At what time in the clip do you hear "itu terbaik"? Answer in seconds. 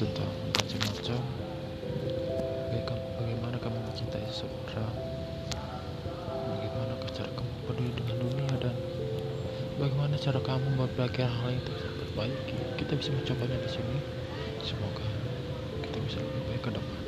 11.52-12.32